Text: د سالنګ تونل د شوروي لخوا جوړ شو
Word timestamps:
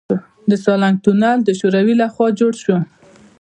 د 0.49 0.51
سالنګ 0.63 0.95
تونل 1.03 1.39
د 1.43 1.49
شوروي 1.59 1.93
لخوا 2.01 2.27
جوړ 2.39 2.53
شو 2.63 2.77